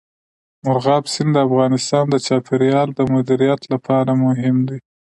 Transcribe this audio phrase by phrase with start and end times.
[0.65, 4.79] مورغاب سیند د افغانستان د چاپیریال د مدیریت لپاره مهم دي.